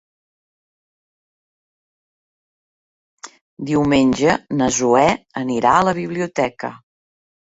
Diumenge 3.71 4.37
na 4.61 4.69
Zoè 4.77 5.05
anirà 5.43 5.77
a 5.77 5.85
la 5.91 5.95
biblioteca. 6.01 6.73